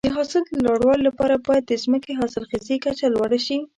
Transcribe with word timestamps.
د 0.05 0.09
حاصل 0.17 0.43
د 0.47 0.53
لوړوالي 0.65 1.03
لپاره 1.09 1.35
باید 1.47 1.63
د 1.67 1.73
ځمکې 1.83 2.11
حاصلخیزي 2.19 2.75
کچه 2.85 3.05
لوړه 3.15 3.39
شي. 3.45 3.57